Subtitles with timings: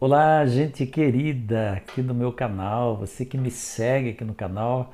[0.00, 4.92] Olá, gente querida aqui no meu canal, você que me segue aqui no canal.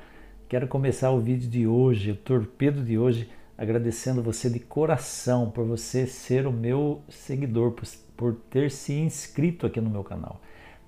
[0.49, 5.63] Quero começar o vídeo de hoje, o torpedo de hoje, agradecendo você de coração por
[5.63, 7.87] você ser o meu seguidor, por,
[8.17, 10.41] por ter se inscrito aqui no meu canal.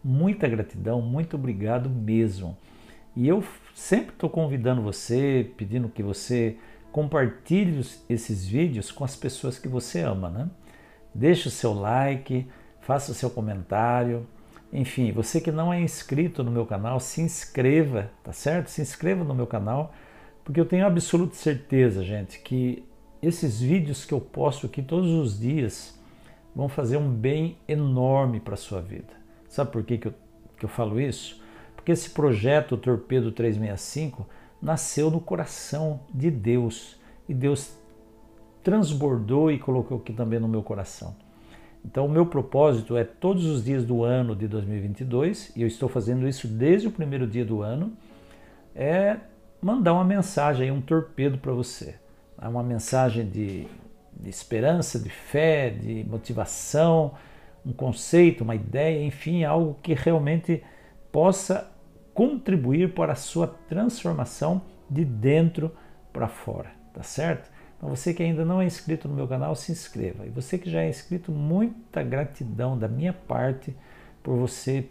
[0.03, 2.57] Muita gratidão, muito obrigado mesmo.
[3.15, 3.43] E eu
[3.75, 6.57] sempre estou convidando você, pedindo que você
[6.91, 10.49] compartilhe esses vídeos com as pessoas que você ama, né?
[11.13, 12.47] Deixe o seu like,
[12.87, 14.25] faça o seu comentário.
[14.71, 18.69] Enfim, você que não é inscrito no meu canal, se inscreva, tá certo?
[18.69, 19.93] Se inscreva no meu canal,
[20.41, 22.87] porque eu tenho absoluta certeza, gente, que
[23.21, 25.99] esses vídeos que eu posto aqui todos os dias
[26.55, 29.13] vão fazer um bem enorme para a sua vida.
[29.49, 30.13] Sabe por que, que, eu,
[30.57, 31.41] que eu falo isso?
[31.75, 34.25] Porque esse projeto o Torpedo 365
[34.61, 36.97] nasceu no coração de Deus
[37.27, 37.77] e Deus
[38.63, 41.26] transbordou e colocou aqui também no meu coração.
[41.85, 45.87] Então, o meu propósito é todos os dias do ano de 2022, e eu estou
[45.87, 47.93] fazendo isso desde o primeiro dia do ano,
[48.75, 49.17] é
[49.61, 51.95] mandar uma mensagem, um torpedo para você.
[52.39, 53.67] É uma mensagem de,
[54.19, 57.13] de esperança, de fé, de motivação,
[57.65, 60.63] um conceito, uma ideia, enfim, algo que realmente
[61.11, 61.71] possa
[62.13, 65.71] contribuir para a sua transformação de dentro
[66.13, 67.51] para fora, tá certo?
[67.77, 70.25] Então você que ainda não é inscrito no meu canal, se inscreva.
[70.25, 73.75] E você que já é inscrito, muita gratidão da minha parte
[74.23, 74.89] por você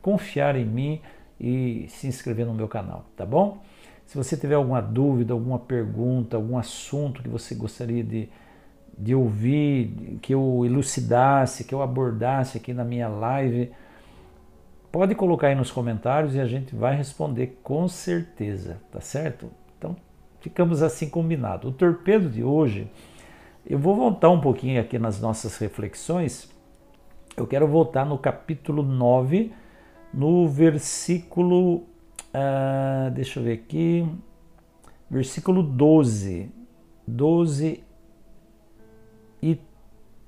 [0.00, 1.00] confiar em mim
[1.40, 3.62] e se inscrever no meu canal, tá bom?
[4.06, 8.28] Se você tiver alguma dúvida, alguma pergunta, algum assunto que você gostaria de,
[8.96, 13.70] de ouvir, que eu elucidasse, que eu abordasse aqui na minha live,
[14.90, 19.50] pode colocar aí nos comentários e a gente vai responder com certeza, tá certo?
[20.40, 21.70] Ficamos assim combinados.
[21.70, 22.90] O torpedo de hoje,
[23.66, 26.50] eu vou voltar um pouquinho aqui nas nossas reflexões.
[27.36, 29.52] Eu quero voltar no capítulo 9,
[30.12, 31.84] no versículo.
[32.34, 34.06] Uh, deixa eu ver aqui.
[35.10, 36.50] Versículo 12.
[37.08, 37.82] 12
[39.42, 39.58] e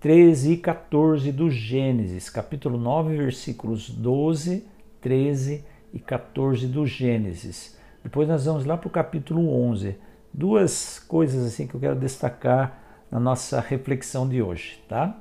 [0.01, 4.65] 13 e 14 do Gênesis, capítulo 9, versículos 12,
[4.99, 7.79] 13 e 14 do Gênesis.
[8.03, 9.97] Depois nós vamos lá para o capítulo 11.
[10.33, 12.79] Duas coisas assim que eu quero destacar
[13.11, 15.19] na nossa reflexão de hoje, tá?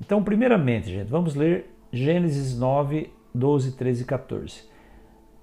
[0.00, 4.62] Então, primeiramente, gente, vamos ler Gênesis 9, 12, 13 e 14.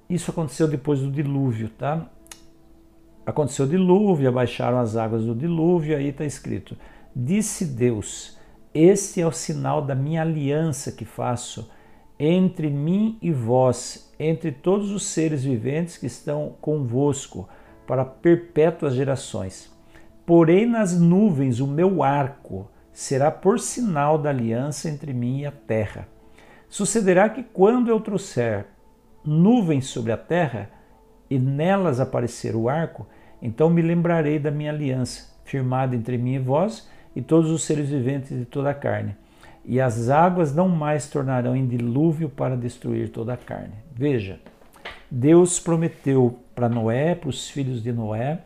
[0.09, 2.09] Isso aconteceu depois do dilúvio, tá?
[3.25, 6.77] Aconteceu o dilúvio, abaixaram as águas do dilúvio, aí está escrito:
[7.15, 8.37] Disse Deus:
[8.73, 11.69] Este é o sinal da minha aliança que faço
[12.19, 17.47] entre mim e vós, entre todos os seres viventes que estão convosco,
[17.85, 19.71] para perpétuas gerações.
[20.25, 25.51] Porém, nas nuvens o meu arco será por sinal da aliança entre mim e a
[25.51, 26.07] terra.
[26.67, 28.65] Sucederá que quando eu trouxer
[29.23, 30.69] nuvens sobre a terra
[31.29, 33.07] e nelas aparecer o arco,
[33.41, 37.87] então me lembrarei da minha aliança, firmada entre mim e vós e todos os seres
[37.87, 39.15] viventes de toda a carne
[39.67, 43.73] e as águas não mais tornarão em dilúvio para destruir toda a carne.
[43.93, 44.39] Veja,
[45.11, 48.39] Deus prometeu para Noé, para os filhos de Noé,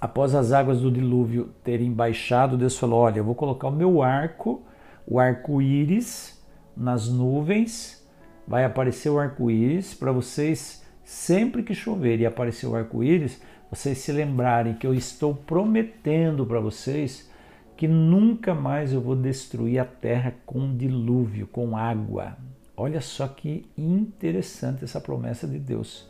[0.00, 4.00] após as águas do dilúvio terem baixado, Deus falou: Olha, eu vou colocar o meu
[4.00, 4.62] arco,
[5.04, 6.40] o arco-íris,
[6.76, 8.06] nas nuvens,
[8.46, 14.12] vai aparecer o arco-íris para vocês, sempre que chover e aparecer o arco-íris, vocês se
[14.12, 17.28] lembrarem que eu estou prometendo para vocês
[17.76, 22.36] que nunca mais eu vou destruir a terra com dilúvio, com água.
[22.74, 26.08] Olha só que interessante essa promessa de Deus.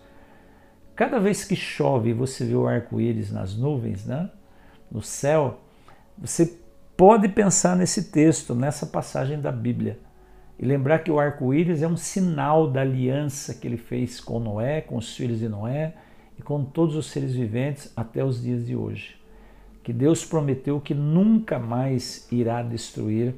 [0.94, 4.30] Cada vez que chove e você vê o arco-íris nas nuvens, né?
[4.90, 5.60] no céu,
[6.16, 6.58] você
[6.96, 9.98] pode pensar nesse texto, nessa passagem da Bíblia.
[10.58, 14.80] E lembrar que o arco-íris é um sinal da aliança que ele fez com Noé,
[14.80, 15.94] com os filhos de Noé
[16.38, 19.25] e com todos os seres viventes até os dias de hoje
[19.86, 23.36] que Deus prometeu que nunca mais irá destruir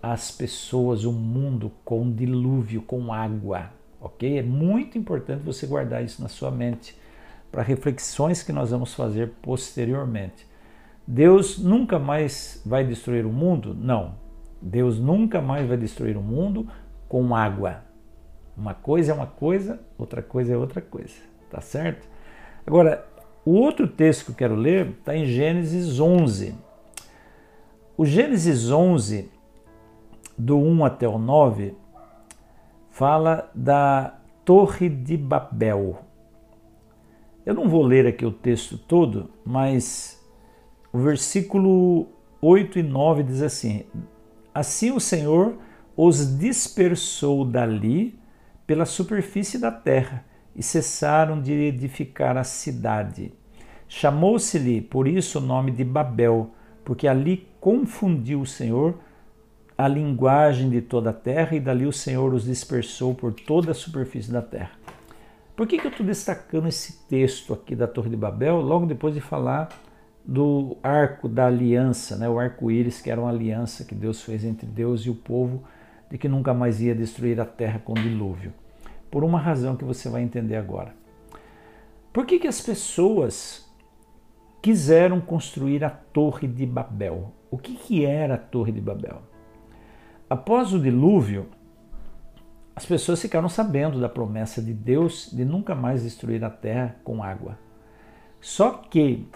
[0.00, 4.38] as pessoas, o mundo com dilúvio, com água, ok?
[4.38, 6.96] É muito importante você guardar isso na sua mente
[7.50, 10.46] para reflexões que nós vamos fazer posteriormente.
[11.04, 13.74] Deus nunca mais vai destruir o mundo?
[13.74, 14.14] Não.
[14.62, 16.68] Deus nunca mais vai destruir o mundo
[17.08, 17.82] com água.
[18.56, 21.16] Uma coisa é uma coisa, outra coisa é outra coisa,
[21.50, 22.06] tá certo?
[22.64, 23.04] Agora,
[23.46, 26.52] o outro texto que eu quero ler está em Gênesis 11.
[27.96, 29.30] O Gênesis 11,
[30.36, 31.72] do 1 até o 9,
[32.90, 36.00] fala da Torre de Babel.
[37.46, 40.20] Eu não vou ler aqui o texto todo, mas
[40.92, 42.08] o versículo
[42.42, 43.84] 8 e 9 diz assim:
[44.52, 45.56] Assim o Senhor
[45.96, 48.18] os dispersou dali
[48.66, 50.24] pela superfície da terra
[50.56, 53.32] e cessaram de edificar a cidade.
[53.86, 56.50] Chamou-se-lhe por isso o nome de Babel,
[56.82, 58.98] porque ali confundiu o Senhor
[59.76, 63.74] a linguagem de toda a terra e dali o Senhor os dispersou por toda a
[63.74, 64.70] superfície da terra.
[65.54, 69.14] Por que, que eu estou destacando esse texto aqui da Torre de Babel, logo depois
[69.14, 69.68] de falar
[70.24, 72.28] do arco da aliança, né?
[72.28, 75.62] o arco-íris, que era uma aliança que Deus fez entre Deus e o povo,
[76.10, 78.52] de que nunca mais ia destruir a terra com dilúvio?
[79.16, 80.94] Por uma razão que você vai entender agora.
[82.12, 83.66] Por que, que as pessoas
[84.60, 87.32] quiseram construir a Torre de Babel?
[87.50, 89.22] O que, que era a Torre de Babel?
[90.28, 91.46] Após o dilúvio,
[92.74, 97.22] as pessoas ficaram sabendo da promessa de Deus de nunca mais destruir a terra com
[97.22, 97.58] água.
[98.38, 99.26] Só que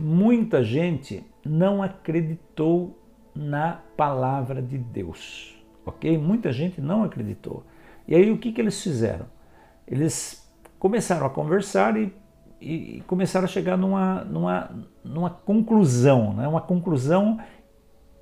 [0.00, 2.98] muita gente não acreditou
[3.34, 6.16] na palavra de Deus, ok?
[6.16, 7.66] Muita gente não acreditou.
[8.06, 9.26] E aí o que, que eles fizeram?
[9.86, 10.48] Eles
[10.78, 12.12] começaram a conversar e,
[12.60, 14.70] e começaram a chegar numa, numa,
[15.04, 16.46] numa conclusão, né?
[16.46, 17.38] uma conclusão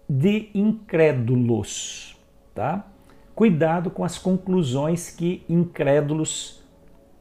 [0.09, 2.15] de incrédulos
[2.55, 2.87] tá?
[3.35, 6.63] Cuidado com as conclusões que incrédulos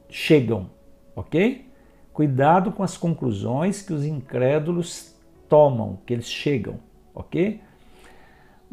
[0.08, 0.70] chegam,
[1.16, 1.68] ok?
[2.12, 5.16] Cuidado com as conclusões que os incrédulos
[5.48, 6.78] tomam, que eles chegam,
[7.12, 7.60] ok?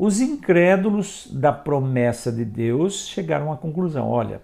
[0.04, 4.42] Os incrédulos da promessa de Deus chegaram à conclusão: olha,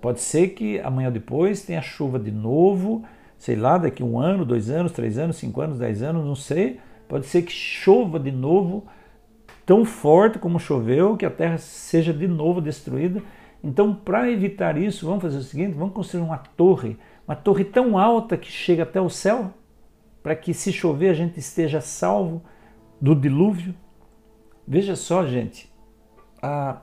[0.00, 3.02] pode ser que amanhã ou depois tenha chuva de novo,
[3.36, 6.78] sei lá, daqui um ano, dois anos, três anos, cinco anos, dez anos, não sei.
[7.08, 8.86] Pode ser que chova de novo
[9.66, 13.20] tão forte como choveu, que a terra seja de novo destruída.
[13.60, 16.96] Então, para evitar isso, vamos fazer o seguinte: vamos construir uma torre,
[17.26, 19.52] uma torre tão alta que chega até o céu,
[20.22, 22.40] para que se chover a gente esteja salvo
[23.00, 23.74] do dilúvio.
[24.66, 25.72] Veja só, gente,
[26.40, 26.82] a,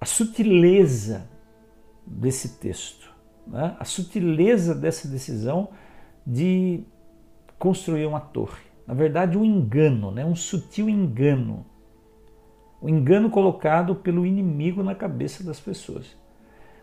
[0.00, 1.28] a sutileza
[2.06, 3.12] desse texto,
[3.46, 3.76] né?
[3.78, 5.68] a sutileza dessa decisão
[6.26, 6.84] de
[7.58, 10.24] construir uma torre na verdade, um engano, né?
[10.24, 11.64] um sutil engano.
[12.80, 16.16] O um engano colocado pelo inimigo na cabeça das pessoas.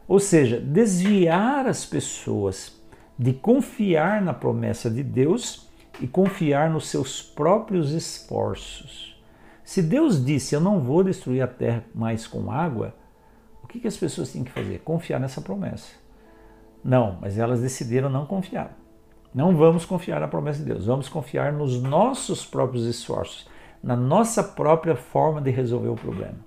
[0.08, 2.82] Ou seja, desviar as pessoas
[3.20, 5.68] de confiar na promessa de Deus
[6.00, 9.17] e confiar nos seus próprios esforços.
[9.68, 12.96] Se Deus disse eu não vou destruir a terra mais com água,
[13.62, 14.80] o que, que as pessoas têm que fazer?
[14.80, 15.92] Confiar nessa promessa.
[16.82, 18.78] Não, mas elas decidiram não confiar.
[19.36, 23.46] Não vamos confiar na promessa de Deus, vamos confiar nos nossos próprios esforços,
[23.84, 26.38] na nossa própria forma de resolver o problema.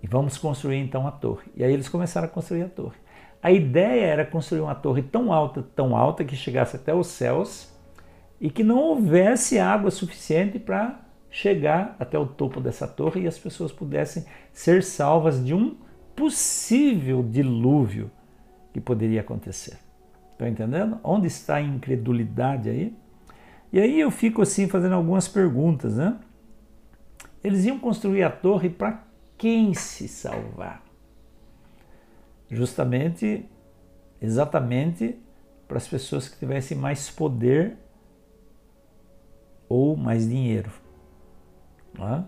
[0.00, 1.50] E vamos construir então a torre.
[1.56, 2.96] E aí eles começaram a construir a torre.
[3.42, 7.74] A ideia era construir uma torre tão alta, tão alta, que chegasse até os céus
[8.40, 13.38] e que não houvesse água suficiente para chegar até o topo dessa torre e as
[13.38, 15.76] pessoas pudessem ser salvas de um
[16.16, 18.10] possível dilúvio
[18.72, 19.78] que poderia acontecer.
[20.32, 20.98] Estão entendendo?
[21.04, 22.96] Onde está a incredulidade aí?
[23.72, 26.18] E aí eu fico assim fazendo algumas perguntas, né?
[27.42, 29.04] Eles iam construir a torre para
[29.38, 30.82] quem se salvar?
[32.50, 33.48] Justamente,
[34.20, 35.16] exatamente
[35.68, 37.76] para as pessoas que tivessem mais poder
[39.68, 40.70] ou mais dinheiro.
[42.08, 42.22] É?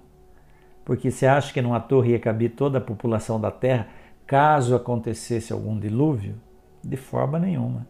[0.85, 3.89] Porque você acha que numa torre ia caber toda a população da Terra
[4.27, 6.35] caso acontecesse algum dilúvio?
[6.83, 7.87] De forma nenhuma.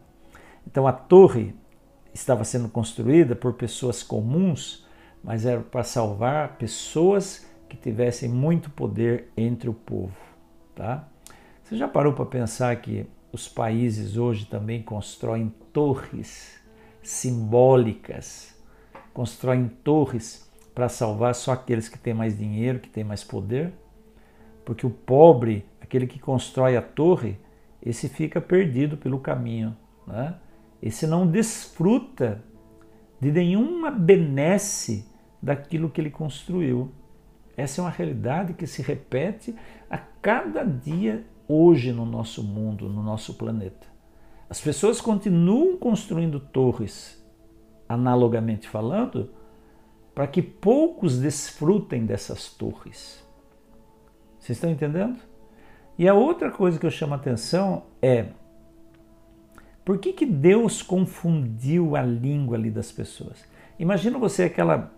[0.67, 1.55] Então a torre
[2.13, 4.87] estava sendo construída por pessoas comuns,
[5.25, 10.15] mas era para salvar pessoas que tivessem muito poder entre o povo,
[10.75, 11.09] tá?
[11.63, 16.61] Você já parou para pensar que os países hoje também constroem torres
[17.03, 18.55] simbólicas,
[19.15, 23.73] constroem torres para salvar só aqueles que têm mais dinheiro, que têm mais poder?
[24.65, 27.39] Porque o pobre, aquele que constrói a torre,
[27.83, 29.77] esse fica perdido pelo caminho,
[30.07, 30.37] né?
[30.81, 32.43] Esse não desfruta
[33.21, 35.09] de nenhuma benesse
[35.41, 36.91] daquilo que ele construiu.
[37.57, 39.55] Essa é uma realidade que se repete
[39.89, 43.87] a cada dia hoje no nosso mundo, no nosso planeta.
[44.49, 47.23] As pessoas continuam construindo torres,
[47.89, 49.31] analogamente falando,
[50.15, 53.25] para que poucos desfrutem dessas torres.
[54.39, 55.19] Vocês estão entendendo?
[55.99, 58.27] E a outra coisa que eu chamo a atenção é
[59.85, 63.45] por que, que Deus confundiu a língua ali das pessoas?
[63.79, 64.93] Imagina você aquela,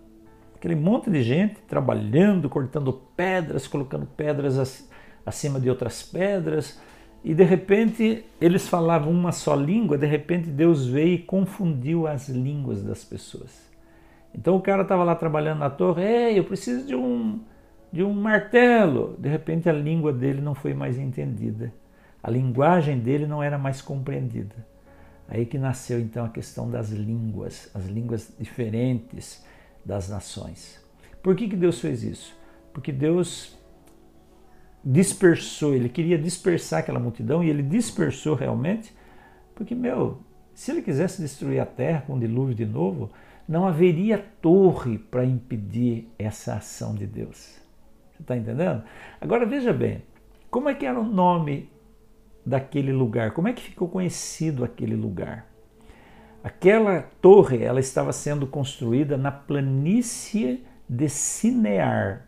[0.55, 4.87] aquele monte de gente trabalhando, cortando pedras, colocando pedras
[5.25, 6.79] acima de outras pedras,
[7.23, 12.29] e de repente eles falavam uma só língua, de repente Deus veio e confundiu as
[12.29, 13.74] línguas das pessoas.
[14.35, 17.41] Então o cara estava lá trabalhando na torre, ei, eu preciso de um,
[17.93, 19.17] de um martelo.
[19.19, 21.73] De repente a língua dele não foi mais entendida.
[22.23, 24.55] A linguagem dele não era mais compreendida.
[25.29, 29.45] Aí que nasceu então a questão das línguas, as línguas diferentes
[29.85, 30.83] das nações.
[31.23, 32.37] Por que, que Deus fez isso?
[32.73, 33.57] Porque Deus
[34.85, 38.95] dispersou, ele queria dispersar aquela multidão e ele dispersou realmente,
[39.55, 40.19] porque, meu,
[40.53, 43.11] se ele quisesse destruir a terra com um dilúvio de novo,
[43.49, 47.61] não haveria torre para impedir essa ação de Deus.
[48.13, 48.83] Você está entendendo?
[49.21, 50.03] Agora veja bem,
[50.51, 51.71] como é que era o nome
[52.45, 53.33] daquele lugar?
[53.33, 55.47] Como é que ficou conhecido aquele lugar?
[56.43, 62.27] Aquela torre, ela estava sendo construída na planície de Sinear.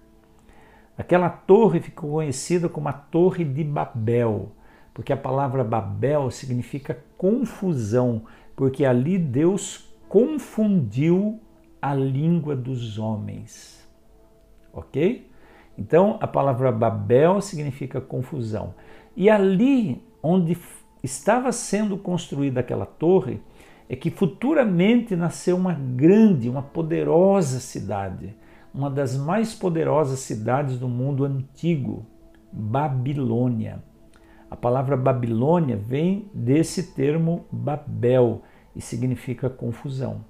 [0.97, 4.53] Aquela torre ficou conhecida como a Torre de Babel,
[4.95, 8.25] porque a palavra Babel significa confusão,
[8.57, 11.39] porque ali Deus confundiu
[11.81, 13.87] a língua dos homens.
[14.73, 15.31] Ok?
[15.77, 18.73] Então a palavra Babel significa confusão.
[19.15, 20.57] E ali onde
[21.03, 23.43] estava sendo construída aquela torre,
[23.91, 28.35] é que futuramente nasceu uma grande, uma poderosa cidade,
[28.73, 32.07] uma das mais poderosas cidades do mundo antigo,
[32.51, 33.85] Babilônia.
[34.51, 38.41] A palavra Babilônia vem desse termo Babel
[38.77, 40.23] e significa confusão.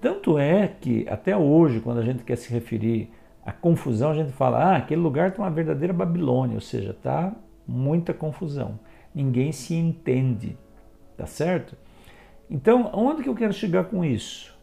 [0.00, 3.10] Tanto é que até hoje, quando a gente quer se referir
[3.46, 7.34] à confusão, a gente fala: ah, aquele lugar tem uma verdadeira Babilônia, ou seja, está
[7.66, 8.78] muita confusão.
[9.14, 10.58] Ninguém se entende,
[11.16, 11.76] tá certo?
[12.50, 14.56] Então, onde que eu quero chegar com isso?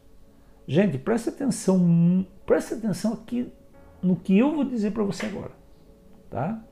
[0.67, 3.51] Gente, presta atenção, presta atenção aqui
[4.01, 5.51] no que eu vou dizer para você agora,
[6.29, 6.63] tá?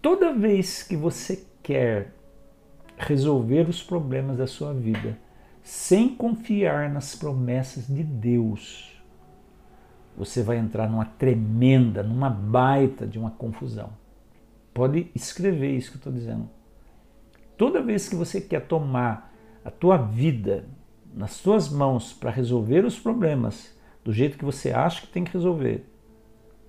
[0.00, 2.14] Toda vez que você quer
[3.00, 5.18] resolver os problemas da sua vida
[5.62, 9.00] sem confiar nas promessas de Deus,
[10.16, 13.90] você vai entrar numa tremenda, numa baita de uma confusão.
[14.72, 16.48] Pode escrever isso que eu estou dizendo.
[17.56, 19.32] Toda vez que você quer tomar
[19.64, 20.64] a tua vida
[21.14, 25.32] nas tuas mãos para resolver os problemas do jeito que você acha que tem que
[25.32, 25.84] resolver,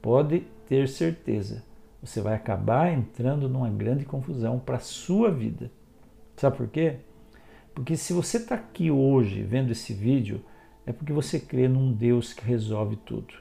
[0.01, 1.63] pode ter certeza,
[2.01, 5.71] você vai acabar entrando numa grande confusão para a sua vida.
[6.41, 6.95] Sabe por quê?
[7.75, 10.43] Porque se você está aqui hoje vendo esse vídeo,
[10.88, 13.31] é porque você crê num Deus que resolve tudo.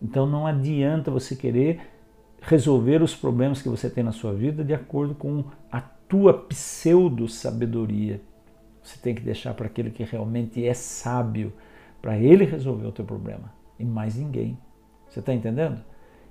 [0.00, 1.80] Então não adianta você querer
[2.40, 8.22] resolver os problemas que você tem na sua vida de acordo com a tua pseudo-sabedoria.
[8.80, 11.52] Você tem que deixar para aquele que realmente é sábio,
[12.00, 14.56] para ele resolver o teu problema e mais ninguém.
[15.08, 15.82] Você está entendendo?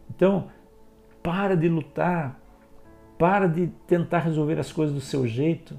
[0.10, 0.48] Então,
[1.22, 2.40] para de lutar,
[3.20, 5.78] para de tentar resolver as coisas do seu jeito.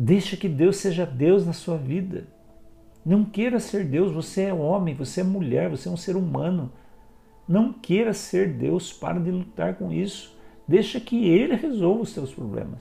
[0.00, 2.28] Deixa que Deus seja Deus na sua vida.
[3.04, 6.70] Não queira ser Deus, você é homem, você é mulher, você é um ser humano.
[7.48, 10.38] Não queira ser Deus, para de lutar com isso.
[10.68, 12.78] Deixa que Ele resolva os seus problemas,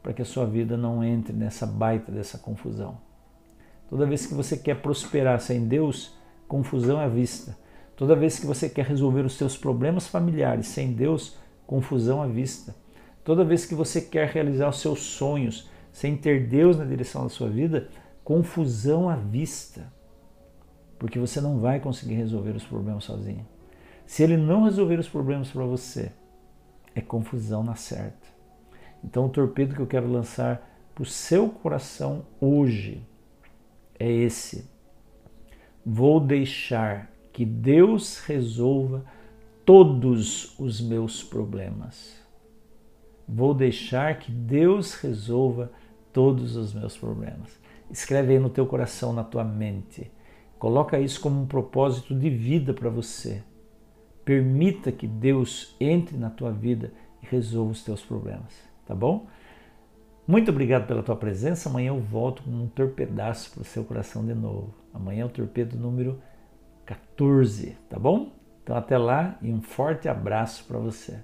[0.00, 2.98] para que a sua vida não entre nessa baita dessa confusão.
[3.90, 6.14] Toda vez que você quer prosperar sem Deus,
[6.46, 7.58] confusão é à vista.
[7.96, 12.76] Toda vez que você quer resolver os seus problemas familiares sem Deus, confusão à vista.
[13.24, 17.28] Toda vez que você quer realizar os seus sonhos sem ter Deus na direção da
[17.28, 17.88] sua vida,
[18.24, 19.92] confusão à vista.
[20.98, 23.46] Porque você não vai conseguir resolver os problemas sozinho.
[24.04, 26.10] Se ele não resolver os problemas para você,
[26.96, 28.26] é confusão na certa.
[29.04, 33.00] Então, o torpedo que eu quero lançar para o seu coração hoje
[33.96, 34.68] é esse.
[35.86, 39.04] Vou deixar que Deus resolva
[39.64, 42.16] todos os meus problemas.
[43.28, 45.70] Vou deixar que Deus resolva
[46.14, 47.60] todos os meus problemas.
[47.90, 50.10] Escreve aí no teu coração, na tua mente.
[50.58, 53.42] Coloca isso como um propósito de vida para você.
[54.24, 58.54] Permita que Deus entre na tua vida e resolva os teus problemas,
[58.86, 59.26] tá bom?
[60.26, 61.68] Muito obrigado pela tua presença.
[61.68, 64.72] Amanhã eu volto com um torpedaço para o seu coração de novo.
[64.94, 66.18] Amanhã é o torpedo número
[66.86, 68.32] 14, tá bom?
[68.62, 71.22] Então até lá e um forte abraço para você.